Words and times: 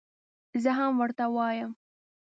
زه 0.63 0.69
هم 0.77 0.91
ورته 1.01 1.25
وایم. 1.35 1.71